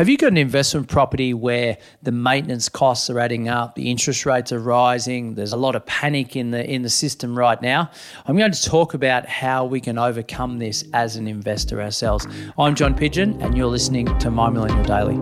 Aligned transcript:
Have 0.00 0.08
you 0.08 0.16
got 0.16 0.28
an 0.28 0.38
investment 0.38 0.88
property 0.88 1.34
where 1.34 1.76
the 2.02 2.10
maintenance 2.10 2.70
costs 2.70 3.10
are 3.10 3.18
adding 3.18 3.50
up, 3.50 3.74
the 3.74 3.90
interest 3.90 4.24
rates 4.24 4.50
are 4.50 4.58
rising, 4.58 5.34
there's 5.34 5.52
a 5.52 5.58
lot 5.58 5.76
of 5.76 5.84
panic 5.84 6.36
in 6.36 6.52
the 6.52 6.64
in 6.64 6.80
the 6.80 6.88
system 6.88 7.36
right 7.36 7.60
now? 7.60 7.90
I'm 8.24 8.38
going 8.38 8.50
to 8.50 8.62
talk 8.62 8.94
about 8.94 9.26
how 9.26 9.66
we 9.66 9.78
can 9.78 9.98
overcome 9.98 10.58
this 10.58 10.84
as 10.94 11.16
an 11.16 11.28
investor 11.28 11.82
ourselves. 11.82 12.26
I'm 12.58 12.74
John 12.74 12.94
Pidgeon 12.94 13.42
and 13.42 13.54
you're 13.54 13.66
listening 13.66 14.06
to 14.20 14.30
My 14.30 14.48
Millennial 14.48 14.84
Daily. 14.84 15.16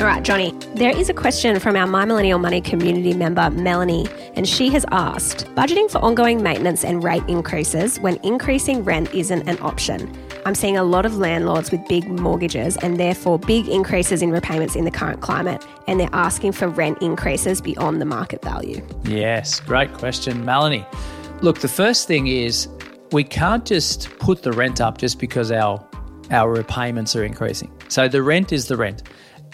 All 0.00 0.06
right, 0.06 0.22
Johnny, 0.22 0.54
there 0.76 0.96
is 0.96 1.10
a 1.10 1.14
question 1.14 1.60
from 1.60 1.76
our 1.76 1.86
My 1.86 2.06
Millennial 2.06 2.38
Money 2.38 2.62
community 2.62 3.12
member, 3.12 3.50
Melanie, 3.50 4.06
and 4.36 4.48
she 4.48 4.68
has 4.70 4.84
asked 4.92 5.46
budgeting 5.54 5.90
for 5.90 5.98
ongoing 5.98 6.42
maintenance 6.42 6.84
and 6.84 7.02
rate 7.02 7.24
increases 7.26 7.98
when 8.00 8.16
increasing 8.22 8.84
rent 8.84 9.12
isn't 9.12 9.48
an 9.48 9.58
option. 9.60 10.14
I'm 10.44 10.54
seeing 10.54 10.76
a 10.76 10.84
lot 10.84 11.04
of 11.04 11.16
landlords 11.16 11.72
with 11.72 11.86
big 11.88 12.06
mortgages 12.08 12.76
and 12.76 13.00
therefore 13.00 13.38
big 13.38 13.68
increases 13.68 14.22
in 14.22 14.30
repayments 14.30 14.76
in 14.76 14.84
the 14.84 14.90
current 14.90 15.20
climate, 15.20 15.66
and 15.88 15.98
they're 15.98 16.08
asking 16.12 16.52
for 16.52 16.68
rent 16.68 17.02
increases 17.02 17.60
beyond 17.60 18.00
the 18.00 18.04
market 18.04 18.42
value. 18.42 18.86
Yes, 19.04 19.58
great 19.58 19.92
question, 19.94 20.44
Melanie. 20.44 20.86
Look, 21.40 21.60
the 21.60 21.68
first 21.68 22.06
thing 22.06 22.28
is 22.28 22.68
we 23.12 23.24
can't 23.24 23.64
just 23.64 24.08
put 24.18 24.42
the 24.42 24.52
rent 24.52 24.80
up 24.80 24.98
just 24.98 25.18
because 25.18 25.50
our 25.50 25.84
our 26.30 26.50
repayments 26.50 27.14
are 27.14 27.24
increasing. 27.24 27.70
So 27.88 28.08
the 28.08 28.22
rent 28.22 28.52
is 28.52 28.66
the 28.66 28.76
rent 28.76 29.04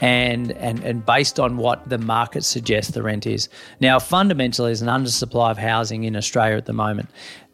and, 0.02 0.51
and, 0.52 0.80
and 0.80 1.06
based 1.06 1.38
on 1.38 1.56
what 1.56 1.88
the 1.88 1.97
market 1.97 2.43
suggests 2.43 2.91
the 2.91 3.02
rent 3.02 3.24
is. 3.24 3.48
Now, 3.80 4.01
fundamentally, 4.01 4.69
there's 4.69 4.83
an 4.83 4.88
undersupply 4.88 5.52
of 5.52 5.59
housing 5.59 6.02
in 6.02 6.16
Australia 6.16 6.56
at 6.56 6.66
the 6.66 6.73
moment. 6.73 7.09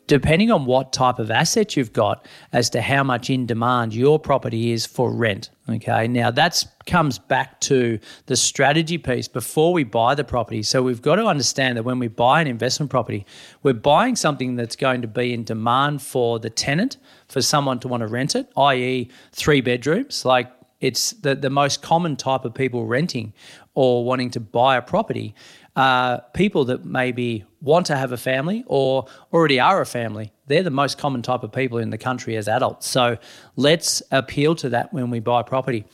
Depending 0.07 0.51
on 0.51 0.65
what 0.65 0.91
type 0.91 1.19
of 1.19 1.31
asset 1.31 1.77
you've 1.77 1.93
got, 1.93 2.25
as 2.55 2.71
to 2.71 2.81
how 2.81 3.05
much 3.05 3.29
in 3.29 3.45
demand 3.45 3.95
your 3.95 4.19
property 4.19 4.73
is 4.73 4.87
for 4.87 5.13
rent. 5.13 5.51
Okay, 5.69 6.09
now 6.09 6.31
that 6.31 6.65
comes 6.87 7.19
back 7.19 7.61
to 7.61 7.99
the 8.25 8.35
strategy 8.35 8.97
piece 8.97 9.29
before 9.29 9.75
we 9.75 9.85
buy 9.85 10.15
the 10.15 10.25
property. 10.25 10.63
So 10.63 10.81
we've 10.81 11.03
got 11.03 11.17
to 11.17 11.27
understand 11.27 11.77
that 11.77 11.83
when 11.83 11.99
we 11.99 12.09
buy 12.09 12.41
an 12.41 12.47
investment 12.47 12.89
property, 12.89 13.27
we're 13.63 13.75
buying 13.75 14.17
something 14.17 14.57
that's 14.57 14.77
going 14.77 15.03
to 15.03 15.09
be 15.09 15.35
in 15.35 15.45
demand 15.45 16.01
for 16.01 16.39
the 16.39 16.49
tenant, 16.49 16.97
for 17.29 17.43
someone 17.43 17.79
to 17.81 17.89
want 17.89 18.01
to 18.01 18.07
rent 18.07 18.35
it, 18.35 18.51
i.e., 18.57 19.11
three 19.33 19.61
bedrooms. 19.61 20.25
Like 20.25 20.51
it's 20.81 21.13
the, 21.13 21.35
the 21.35 21.51
most 21.51 21.83
common 21.83 22.17
type 22.17 22.45
of 22.45 22.55
people 22.55 22.87
renting 22.87 23.33
or 23.75 24.05
wanting 24.05 24.31
to 24.31 24.41
buy 24.41 24.77
a 24.77 24.83
property 24.83 25.35
are 25.77 26.25
people 26.35 26.65
that 26.67 26.85
maybe 26.85 27.45
want 27.61 27.87
to 27.87 27.97
have 27.97 28.11
a 28.13 28.17
family 28.17 28.65
or 28.67 29.07
already 29.33 29.61
are 29.61 29.81
a 29.81 29.87
family. 29.87 30.33
They're 30.47 30.63
the 30.63 30.71
most 30.71 30.99
common 30.99 31.23
type 31.23 31.43
of 31.43 31.53
people 31.53 31.79
in 31.79 31.91
the 31.91 31.99
country 31.99 32.37
as 32.37 32.49
adults. 32.49 32.89
So 32.89 33.19
let's 33.57 34.03
appeal 34.11 34.55
to 34.57 34.69
that 34.71 34.93
when 34.93 35.11
we 35.11 35.21
buy 35.21 35.43
property. 35.43 35.85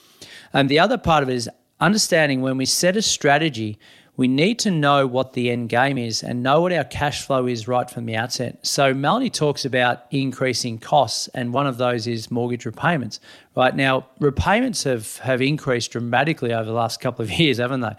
And 0.52 0.68
the 0.68 0.78
other 0.78 0.96
part 0.96 1.22
of 1.22 1.28
it 1.28 1.34
is 1.34 1.50
understanding 1.80 2.40
when 2.40 2.56
we 2.56 2.64
set 2.64 2.96
a 2.96 3.02
strategy, 3.02 3.78
we 4.16 4.28
need 4.28 4.60
to 4.60 4.70
know 4.70 5.06
what 5.06 5.32
the 5.32 5.50
end 5.50 5.68
game 5.68 5.98
is 5.98 6.22
and 6.22 6.42
know 6.42 6.60
what 6.60 6.72
our 6.72 6.84
cash 6.84 7.26
flow 7.26 7.46
is 7.46 7.66
right 7.66 7.90
from 7.90 8.06
the 8.06 8.14
outset. 8.14 8.64
So 8.64 8.94
Melanie 8.94 9.30
talks 9.30 9.64
about 9.64 10.04
increasing 10.10 10.78
costs, 10.78 11.26
and 11.28 11.52
one 11.52 11.66
of 11.66 11.78
those 11.78 12.06
is 12.06 12.30
mortgage 12.30 12.64
repayments. 12.64 13.18
Right 13.56 13.74
now, 13.74 14.06
repayments 14.20 14.84
have, 14.84 15.16
have 15.18 15.42
increased 15.42 15.90
dramatically 15.92 16.52
over 16.52 16.64
the 16.64 16.72
last 16.72 17.00
couple 17.00 17.24
of 17.24 17.30
years, 17.38 17.58
haven't 17.58 17.80
they? 17.80 17.94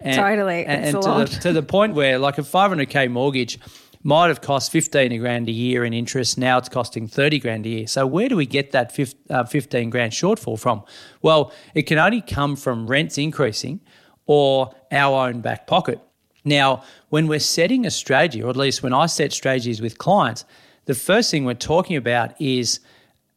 And, 0.00 0.16
totally, 0.16 0.64
and, 0.66 0.96
and 0.96 1.02
to, 1.02 1.08
the, 1.08 1.40
to 1.42 1.52
the 1.52 1.62
point 1.62 1.94
where, 1.94 2.18
like 2.18 2.38
a 2.38 2.42
500k 2.42 3.10
mortgage 3.10 3.58
might 4.02 4.28
have 4.28 4.40
cost 4.40 4.72
15 4.72 5.20
grand 5.20 5.48
a 5.48 5.52
year 5.52 5.84
in 5.84 5.92
interest. 5.92 6.38
Now 6.38 6.58
it's 6.58 6.70
costing 6.70 7.06
30 7.06 7.38
grand 7.38 7.66
a 7.66 7.68
year. 7.68 7.86
So 7.86 8.06
where 8.06 8.28
do 8.28 8.36
we 8.36 8.46
get 8.46 8.72
that 8.72 8.98
uh, 9.28 9.44
15 9.44 9.90
grand 9.90 10.12
shortfall 10.12 10.58
from? 10.58 10.82
Well, 11.20 11.52
it 11.74 11.82
can 11.82 11.98
only 11.98 12.22
come 12.22 12.56
from 12.56 12.86
rents 12.86 13.18
increasing 13.18 13.80
or 14.30 14.72
our 14.92 15.26
own 15.26 15.40
back 15.40 15.66
pocket. 15.66 15.98
Now, 16.44 16.84
when 17.08 17.26
we're 17.26 17.40
setting 17.40 17.84
a 17.84 17.90
strategy, 17.90 18.40
or 18.40 18.48
at 18.48 18.56
least 18.56 18.80
when 18.80 18.94
I 18.94 19.06
set 19.06 19.32
strategies 19.32 19.82
with 19.82 19.98
clients, 19.98 20.44
the 20.84 20.94
first 20.94 21.32
thing 21.32 21.44
we're 21.44 21.54
talking 21.54 21.96
about 21.96 22.40
is 22.40 22.78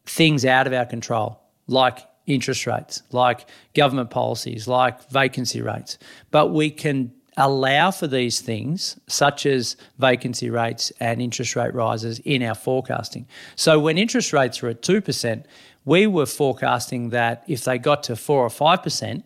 things 0.06 0.44
out 0.44 0.68
of 0.68 0.72
our 0.72 0.86
control, 0.86 1.40
like 1.66 1.98
interest 2.26 2.64
rates, 2.68 3.02
like 3.10 3.48
government 3.74 4.10
policies, 4.10 4.68
like 4.68 5.10
vacancy 5.10 5.60
rates. 5.60 5.98
But 6.30 6.52
we 6.52 6.70
can 6.70 7.12
allow 7.36 7.90
for 7.90 8.06
these 8.06 8.40
things, 8.40 8.96
such 9.08 9.46
as 9.46 9.76
vacancy 9.98 10.48
rates 10.48 10.92
and 11.00 11.20
interest 11.20 11.56
rate 11.56 11.74
rises, 11.74 12.20
in 12.20 12.40
our 12.40 12.54
forecasting. 12.54 13.26
So 13.56 13.80
when 13.80 13.98
interest 13.98 14.32
rates 14.32 14.62
were 14.62 14.68
at 14.68 14.82
2%, 14.82 15.44
we 15.84 16.06
were 16.06 16.26
forecasting 16.26 17.08
that 17.10 17.42
if 17.48 17.64
they 17.64 17.78
got 17.78 18.04
to 18.04 18.14
4 18.14 18.44
or 18.44 18.48
5%, 18.48 19.24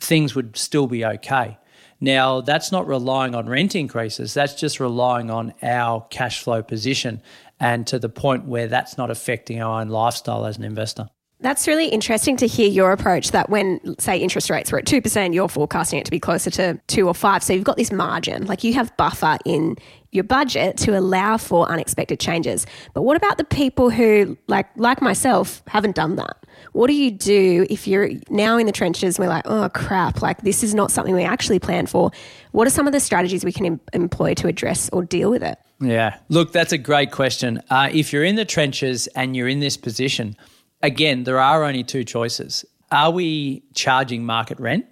things 0.00 0.34
would 0.34 0.56
still 0.56 0.86
be 0.86 1.04
okay. 1.04 1.58
Now, 2.00 2.42
that's 2.42 2.70
not 2.70 2.86
relying 2.86 3.34
on 3.34 3.48
rent 3.48 3.74
increases, 3.74 4.34
that's 4.34 4.54
just 4.54 4.80
relying 4.80 5.30
on 5.30 5.54
our 5.62 6.06
cash 6.10 6.42
flow 6.42 6.62
position 6.62 7.22
and 7.58 7.86
to 7.86 7.98
the 7.98 8.10
point 8.10 8.44
where 8.44 8.68
that's 8.68 8.98
not 8.98 9.10
affecting 9.10 9.62
our 9.62 9.80
own 9.80 9.88
lifestyle 9.88 10.44
as 10.44 10.58
an 10.58 10.64
investor. 10.64 11.08
That's 11.40 11.68
really 11.68 11.88
interesting 11.88 12.38
to 12.38 12.46
hear 12.46 12.68
your 12.68 12.92
approach 12.92 13.32
that 13.32 13.50
when, 13.50 13.98
say, 13.98 14.16
interest 14.16 14.48
rates 14.48 14.72
were 14.72 14.78
at 14.78 14.86
2%, 14.86 15.34
you're 15.34 15.48
forecasting 15.48 15.98
it 15.98 16.06
to 16.06 16.10
be 16.10 16.18
closer 16.18 16.50
to 16.50 16.80
2 16.86 17.06
or 17.06 17.14
5. 17.14 17.42
So 17.42 17.52
you've 17.52 17.62
got 17.62 17.76
this 17.76 17.92
margin, 17.92 18.46
like 18.46 18.64
you 18.64 18.72
have 18.72 18.96
buffer 18.96 19.36
in 19.44 19.76
your 20.12 20.24
budget 20.24 20.78
to 20.78 20.98
allow 20.98 21.36
for 21.36 21.68
unexpected 21.70 22.18
changes. 22.18 22.66
But 22.94 23.02
what 23.02 23.18
about 23.18 23.36
the 23.36 23.44
people 23.44 23.90
who, 23.90 24.38
like, 24.46 24.66
like 24.76 25.02
myself, 25.02 25.62
haven't 25.66 25.94
done 25.94 26.16
that? 26.16 26.38
What 26.72 26.86
do 26.86 26.94
you 26.94 27.10
do 27.10 27.66
if 27.68 27.86
you're 27.86 28.10
now 28.30 28.56
in 28.56 28.64
the 28.64 28.72
trenches? 28.72 29.18
and 29.18 29.26
we're 29.26 29.28
like, 29.28 29.46
oh 29.46 29.68
crap, 29.68 30.22
like 30.22 30.40
this 30.40 30.62
is 30.62 30.74
not 30.74 30.90
something 30.90 31.14
we 31.14 31.22
actually 31.24 31.58
planned 31.58 31.90
for. 31.90 32.10
What 32.52 32.66
are 32.66 32.70
some 32.70 32.86
of 32.86 32.94
the 32.94 33.00
strategies 33.00 33.44
we 33.44 33.52
can 33.52 33.66
em- 33.66 33.80
employ 33.92 34.32
to 34.34 34.48
address 34.48 34.88
or 34.90 35.04
deal 35.04 35.30
with 35.30 35.42
it? 35.42 35.58
Yeah, 35.80 36.16
look, 36.30 36.52
that's 36.52 36.72
a 36.72 36.78
great 36.78 37.10
question. 37.10 37.62
Uh, 37.68 37.90
if 37.92 38.10
you're 38.12 38.24
in 38.24 38.36
the 38.36 38.46
trenches 38.46 39.06
and 39.08 39.36
you're 39.36 39.48
in 39.48 39.60
this 39.60 39.76
position, 39.76 40.34
again, 40.82 41.24
there 41.24 41.40
are 41.40 41.64
only 41.64 41.84
two 41.84 42.04
choices. 42.04 42.64
Are 42.90 43.10
we 43.10 43.62
charging 43.74 44.24
market 44.24 44.60
rent? 44.60 44.86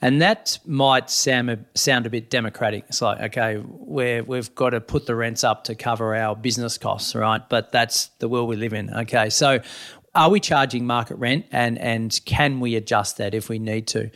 And 0.00 0.22
that 0.22 0.60
might 0.64 1.10
sound 1.10 1.50
a, 1.50 1.58
sound 1.74 2.06
a 2.06 2.10
bit 2.10 2.30
democratic. 2.30 2.84
It's 2.88 3.02
like, 3.02 3.20
okay, 3.20 3.56
we 3.56 4.20
we've 4.20 4.54
got 4.54 4.70
to 4.70 4.80
put 4.80 5.06
the 5.06 5.16
rents 5.16 5.42
up 5.42 5.64
to 5.64 5.74
cover 5.74 6.14
our 6.14 6.36
business 6.36 6.78
costs, 6.78 7.16
right? 7.16 7.42
But 7.48 7.72
that's 7.72 8.06
the 8.20 8.28
world 8.28 8.48
we 8.48 8.54
live 8.54 8.72
in. 8.74 8.94
Okay, 8.94 9.28
so 9.28 9.58
are 10.14 10.30
we 10.30 10.40
charging 10.40 10.86
market 10.86 11.16
rent 11.16 11.46
and, 11.50 11.78
and 11.78 12.18
can 12.24 12.60
we 12.60 12.76
adjust 12.76 13.16
that 13.16 13.34
if 13.34 13.48
we 13.48 13.58
need 13.58 13.86
to? 13.88 14.10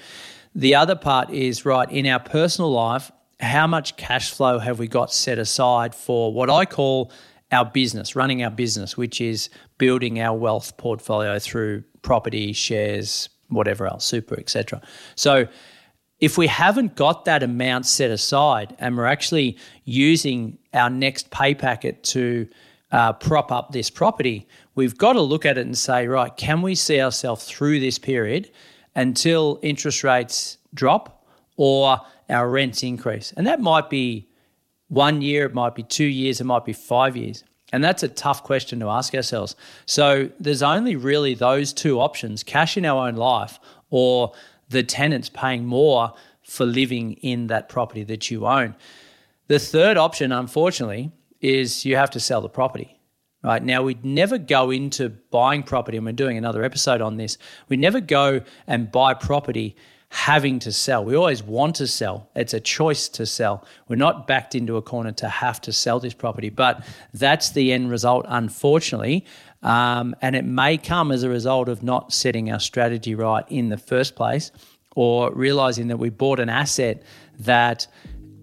The 0.55 0.75
other 0.75 0.97
part 0.97 1.31
is 1.31 1.65
right 1.65 1.91
in 1.91 2.07
our 2.07 2.21
personal 2.21 2.71
life, 2.71 3.11
how 3.41 3.67
much 3.67 3.97
cash 3.97 4.31
flow 4.31 4.59
have 4.59 4.79
we 4.79 4.87
got 4.87 5.13
set 5.13 5.39
aside 5.39 5.95
for 5.95 6.33
what 6.33 6.49
I 6.49 6.65
call 6.65 7.11
our 7.53 7.65
business, 7.65 8.17
running 8.17 8.43
our 8.43 8.51
business, 8.51 8.97
which 8.97 9.21
is 9.21 9.51
building 9.79 10.21
our 10.21 10.37
wealth 10.37 10.77
portfolio 10.79 11.39
through 11.39 11.85
property, 12.01 12.53
shares, 12.53 13.29
whatever 13.49 13.87
else, 13.87 14.05
super, 14.05 14.39
etc. 14.39 14.81
So 15.15 15.47
if 16.19 16.39
we 16.39 16.47
haven't 16.47 16.97
got 16.97 17.25
that 17.27 17.43
amount 17.43 17.85
set 17.85 18.11
aside 18.11 18.75
and 18.79 18.97
we're 18.97 19.07
actually 19.07 19.59
using 19.85 20.59
our 20.73 20.89
next 20.89 21.31
pay 21.31 21.55
packet 21.55 22.03
to 22.05 22.49
uh, 22.93 23.13
prop 23.13 23.51
up 23.53 23.73
this 23.73 23.91
property, 23.91 24.47
we've 24.75 24.97
got 24.97 25.15
to 25.15 25.21
look 25.21 25.45
at 25.45 25.59
it 25.59 25.67
and 25.67 25.77
say, 25.77 26.07
right, 26.07 26.37
can 26.37 26.63
we 26.63 26.75
see 26.75 27.01
ourselves 27.01 27.45
through 27.45 27.81
this 27.81 27.99
period 27.99 28.51
until 28.95 29.59
interest 29.63 30.05
rates 30.05 30.59
drop 30.75 31.27
or 31.57 32.01
our 32.31 32.49
rents 32.49 32.83
increase? 32.83 33.33
And 33.37 33.47
that 33.47 33.61
might 33.61 33.91
be 33.91 34.29
one 34.93 35.23
year, 35.23 35.47
it 35.47 35.55
might 35.55 35.75
be 35.75 35.83
two 35.83 36.05
years, 36.05 36.39
it 36.39 36.45
might 36.45 36.67
be 36.67 36.75
five 36.75 37.17
years. 37.17 37.45
And 37.73 37.83
that's 37.83 38.03
a 38.03 38.09
tough 38.09 38.45
question 38.45 38.79
to 38.81 38.91
ask 38.91 39.15
ourselves. 39.15 39.57
So 39.87 40.29
there's 40.39 40.63
only 40.63 40.97
really 40.97 41.33
those 41.33 41.73
two 41.73 41.99
options 41.99 42.43
cash 42.43 42.77
in 42.77 42.85
our 42.85 43.09
own 43.09 43.17
life 43.17 43.59
or 43.89 44.35
the 44.69 44.83
tenants 44.83 45.31
paying 45.31 45.65
more 45.65 46.13
for 46.43 46.67
living 46.67 47.15
in 47.15 47.47
that 47.47 47.71
property 47.71 48.05
that 48.05 48.31
you 48.31 48.47
own. 48.47 48.77
The 49.47 49.59
third 49.59 49.97
option, 49.97 50.31
unfortunately, 50.31 51.11
is 51.41 51.87
you 51.87 51.97
have 51.97 52.11
to 52.11 52.21
sell 52.21 52.43
the 52.43 52.51
property. 52.51 53.01
Right 53.43 53.63
now, 53.63 53.83
we'd 53.83 54.05
never 54.05 54.37
go 54.37 54.71
into 54.71 55.09
buying 55.09 55.63
property, 55.63 55.97
and 55.97 56.05
we're 56.05 56.13
doing 56.13 56.37
another 56.37 56.65
episode 56.65 57.01
on 57.01 57.17
this. 57.17 57.39
We 57.71 57.79
never 57.79 58.01
go 58.01 58.43
and 58.67 58.93
buy 58.93 59.15
property 59.15 59.75
having 60.13 60.59
to 60.59 60.71
sell. 60.71 61.03
We 61.03 61.17
always 61.17 61.43
want 61.43 61.77
to 61.77 61.87
sell. 61.87 62.29
It's 62.37 62.53
a 62.53 62.61
choice 62.61 63.09
to 63.09 63.25
sell. 63.25 63.65
We're 63.89 63.97
not 63.97 64.27
backed 64.27 64.55
into 64.55 64.77
a 64.77 64.83
corner 64.83 65.11
to 65.13 65.29
have 65.29 65.59
to 65.63 65.73
sell 65.73 66.01
this 66.01 66.13
property, 66.13 66.51
but 66.51 66.85
that's 67.15 67.53
the 67.53 67.73
end 67.73 67.91
result, 67.91 68.27
unfortunately. 68.29 69.25
Um, 69.63 70.15
and 70.21 70.37
it 70.37 70.45
may 70.45 70.77
come 70.77 71.13
as 71.13 71.23
a 71.23 71.31
result 71.31 71.71
of 71.71 71.83
not 71.83 72.13
setting 72.13 72.53
our 72.53 72.61
strategy 72.61 73.15
right 73.15 73.45
in 73.49 73.71
the 73.71 73.79
first 73.79 74.15
place 74.15 74.53
or 74.97 75.33
realizing 75.33 75.89
that 75.89 75.97
we 75.97 76.11
bought 76.11 76.41
an 76.41 76.51
asset 76.51 77.03
that 77.39 77.87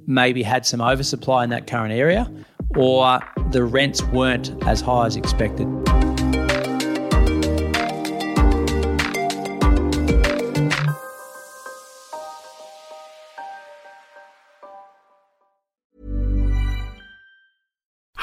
maybe 0.07 0.41
had 0.41 0.65
some 0.65 0.81
oversupply 0.81 1.43
in 1.43 1.51
that 1.51 1.67
current 1.67 1.93
area 1.93 2.31
or 2.77 3.19
the 3.51 3.63
rents 3.63 4.01
weren't 4.05 4.51
as 4.65 4.81
high 4.81 5.05
as 5.05 5.15
expected. 5.15 5.67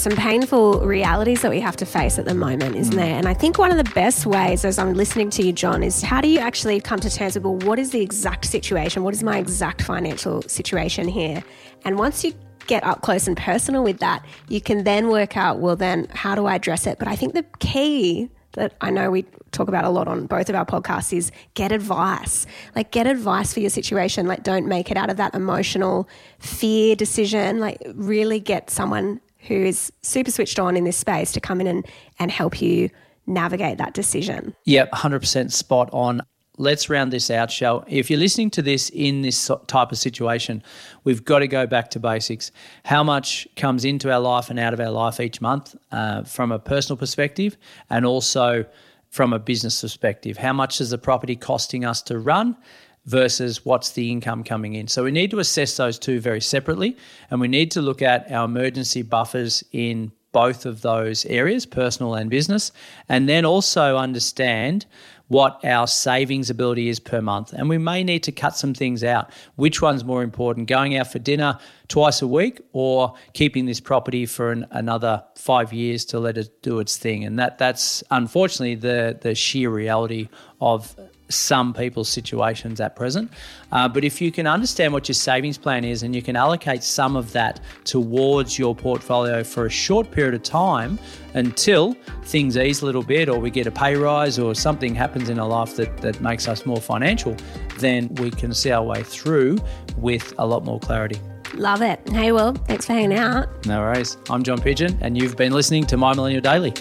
Some 0.00 0.16
painful 0.16 0.80
realities 0.80 1.42
that 1.42 1.50
we 1.50 1.60
have 1.60 1.76
to 1.76 1.84
face 1.84 2.18
at 2.18 2.24
the 2.24 2.32
moment, 2.32 2.74
isn't 2.74 2.94
mm. 2.94 2.96
there? 2.96 3.18
And 3.18 3.28
I 3.28 3.34
think 3.34 3.58
one 3.58 3.70
of 3.70 3.76
the 3.76 3.92
best 3.92 4.24
ways, 4.24 4.64
as 4.64 4.78
I'm 4.78 4.94
listening 4.94 5.28
to 5.28 5.42
you, 5.42 5.52
John, 5.52 5.82
is 5.82 6.00
how 6.00 6.22
do 6.22 6.28
you 6.28 6.38
actually 6.38 6.80
come 6.80 7.00
to 7.00 7.10
terms 7.10 7.34
with, 7.34 7.44
well, 7.44 7.56
what 7.56 7.78
is 7.78 7.90
the 7.90 8.00
exact 8.00 8.46
situation? 8.46 9.02
What 9.02 9.12
is 9.12 9.22
my 9.22 9.36
exact 9.36 9.82
financial 9.82 10.40
situation 10.40 11.06
here? 11.06 11.44
And 11.84 11.98
once 11.98 12.24
you 12.24 12.32
get 12.66 12.82
up 12.82 13.02
close 13.02 13.28
and 13.28 13.36
personal 13.36 13.84
with 13.84 13.98
that, 13.98 14.24
you 14.48 14.62
can 14.62 14.84
then 14.84 15.08
work 15.08 15.36
out, 15.36 15.58
well, 15.58 15.76
then 15.76 16.06
how 16.14 16.34
do 16.34 16.46
I 16.46 16.54
address 16.54 16.86
it? 16.86 16.98
But 16.98 17.06
I 17.06 17.14
think 17.14 17.34
the 17.34 17.44
key 17.58 18.30
that 18.52 18.76
I 18.80 18.88
know 18.88 19.10
we 19.10 19.26
talk 19.52 19.68
about 19.68 19.84
a 19.84 19.90
lot 19.90 20.08
on 20.08 20.24
both 20.24 20.48
of 20.48 20.54
our 20.54 20.64
podcasts 20.64 21.14
is 21.14 21.30
get 21.52 21.72
advice. 21.72 22.46
Like, 22.74 22.90
get 22.90 23.06
advice 23.06 23.52
for 23.52 23.60
your 23.60 23.68
situation. 23.68 24.26
Like, 24.26 24.44
don't 24.44 24.66
make 24.66 24.90
it 24.90 24.96
out 24.96 25.10
of 25.10 25.18
that 25.18 25.34
emotional 25.34 26.08
fear 26.38 26.96
decision. 26.96 27.60
Like, 27.60 27.82
really 27.94 28.40
get 28.40 28.70
someone 28.70 29.20
who 29.48 29.54
is 29.54 29.92
super 30.02 30.30
switched 30.30 30.58
on 30.58 30.76
in 30.76 30.84
this 30.84 30.96
space 30.96 31.32
to 31.32 31.40
come 31.40 31.60
in 31.60 31.66
and, 31.66 31.86
and 32.18 32.30
help 32.30 32.60
you 32.60 32.90
navigate 33.26 33.78
that 33.78 33.94
decision. 33.94 34.54
Yep, 34.64 34.90
100% 34.92 35.52
spot 35.52 35.88
on. 35.92 36.22
Let's 36.58 36.90
round 36.90 37.10
this 37.10 37.30
out, 37.30 37.50
shall 37.50 37.84
If 37.88 38.10
you're 38.10 38.18
listening 38.18 38.50
to 38.50 38.62
this 38.62 38.90
in 38.90 39.22
this 39.22 39.50
type 39.66 39.92
of 39.92 39.98
situation, 39.98 40.62
we've 41.04 41.24
got 41.24 41.38
to 41.38 41.48
go 41.48 41.66
back 41.66 41.88
to 41.90 42.00
basics. 42.00 42.52
How 42.84 43.02
much 43.02 43.48
comes 43.56 43.84
into 43.86 44.12
our 44.12 44.20
life 44.20 44.50
and 44.50 44.58
out 44.58 44.74
of 44.74 44.80
our 44.80 44.90
life 44.90 45.20
each 45.20 45.40
month 45.40 45.74
uh, 45.90 46.24
from 46.24 46.52
a 46.52 46.58
personal 46.58 46.98
perspective 46.98 47.56
and 47.88 48.04
also 48.04 48.66
from 49.08 49.32
a 49.32 49.38
business 49.38 49.80
perspective? 49.80 50.36
How 50.36 50.52
much 50.52 50.82
is 50.82 50.90
the 50.90 50.98
property 50.98 51.34
costing 51.34 51.86
us 51.86 52.02
to 52.02 52.18
run? 52.18 52.58
Versus 53.06 53.64
what's 53.64 53.90
the 53.90 54.10
income 54.10 54.44
coming 54.44 54.74
in. 54.74 54.86
So 54.88 55.04
we 55.04 55.10
need 55.10 55.30
to 55.30 55.38
assess 55.38 55.76
those 55.76 55.98
two 55.98 56.20
very 56.20 56.40
separately 56.40 56.96
and 57.30 57.40
we 57.40 57.48
need 57.48 57.70
to 57.72 57.82
look 57.82 58.02
at 58.02 58.30
our 58.30 58.44
emergency 58.44 59.02
buffers 59.02 59.64
in 59.72 60.12
both 60.32 60.64
of 60.64 60.82
those 60.82 61.24
areas, 61.26 61.66
personal 61.66 62.14
and 62.14 62.30
business, 62.30 62.72
and 63.08 63.28
then 63.28 63.44
also 63.44 63.96
understand 63.96 64.86
what 65.30 65.64
our 65.64 65.86
savings 65.86 66.50
ability 66.50 66.88
is 66.88 66.98
per 66.98 67.20
month. 67.20 67.52
And 67.52 67.68
we 67.68 67.78
may 67.78 68.02
need 68.02 68.24
to 68.24 68.32
cut 68.32 68.56
some 68.56 68.74
things 68.74 69.04
out. 69.04 69.30
Which 69.54 69.80
one's 69.80 70.04
more 70.04 70.24
important, 70.24 70.66
going 70.66 70.96
out 70.96 71.12
for 71.12 71.20
dinner 71.20 71.56
twice 71.86 72.20
a 72.20 72.26
week 72.26 72.60
or 72.72 73.14
keeping 73.32 73.66
this 73.66 73.78
property 73.78 74.26
for 74.26 74.50
an, 74.50 74.66
another 74.72 75.22
five 75.36 75.72
years 75.72 76.04
to 76.06 76.18
let 76.18 76.36
it 76.36 76.62
do 76.62 76.80
its 76.80 76.96
thing? 76.96 77.24
And 77.24 77.38
that 77.38 77.58
that's 77.58 78.02
unfortunately 78.10 78.74
the, 78.74 79.18
the 79.20 79.36
sheer 79.36 79.70
reality 79.70 80.28
of 80.60 80.96
some 81.30 81.72
people's 81.72 82.08
situations 82.08 82.80
at 82.80 82.96
present. 82.96 83.30
Uh, 83.72 83.88
but 83.88 84.04
if 84.04 84.20
you 84.20 84.30
can 84.32 84.46
understand 84.46 84.92
what 84.92 85.08
your 85.08 85.14
savings 85.14 85.56
plan 85.56 85.84
is 85.84 86.02
and 86.02 86.14
you 86.14 86.22
can 86.22 86.36
allocate 86.36 86.82
some 86.82 87.16
of 87.16 87.32
that 87.32 87.60
towards 87.84 88.58
your 88.58 88.74
portfolio 88.74 89.42
for 89.42 89.66
a 89.66 89.70
short 89.70 90.10
period 90.10 90.34
of 90.34 90.42
time 90.42 90.98
until 91.34 91.94
things 92.24 92.56
ease 92.56 92.82
a 92.82 92.86
little 92.86 93.02
bit 93.02 93.28
or 93.28 93.38
we 93.38 93.50
get 93.50 93.66
a 93.66 93.70
pay 93.70 93.94
rise 93.94 94.38
or 94.38 94.54
something 94.54 94.94
happens 94.94 95.28
in 95.28 95.38
our 95.38 95.48
life 95.48 95.76
that, 95.76 95.96
that 95.98 96.20
makes 96.20 96.48
us 96.48 96.66
more 96.66 96.80
financial, 96.80 97.36
then 97.78 98.12
we 98.16 98.30
can 98.30 98.52
see 98.52 98.70
our 98.70 98.84
way 98.84 99.02
through 99.02 99.56
with 99.96 100.34
a 100.38 100.46
lot 100.46 100.64
more 100.64 100.80
clarity. 100.80 101.20
Love 101.54 101.82
it. 101.82 102.00
Hey, 102.10 102.32
Will, 102.32 102.52
thanks 102.52 102.86
for 102.86 102.92
hanging 102.92 103.18
out. 103.18 103.66
No 103.66 103.80
worries. 103.80 104.16
I'm 104.28 104.42
John 104.42 104.60
Pidgeon, 104.60 104.96
and 105.00 105.20
you've 105.20 105.36
been 105.36 105.52
listening 105.52 105.84
to 105.86 105.96
My 105.96 106.14
Millennial 106.14 106.40
Daily. 106.40 106.72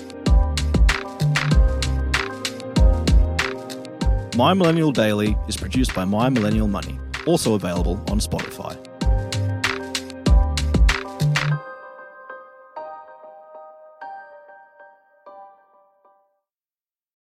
My 4.40 4.54
Millennial 4.54 4.94
Daily 4.94 5.36
is 5.50 5.58
produced 5.58 5.94
by 5.94 6.06
My 6.06 6.30
Millennial 6.30 6.70
Money, 6.70 6.98
also 7.26 7.56
available 7.56 8.02
on 8.08 8.22
Spotify. 8.22 8.89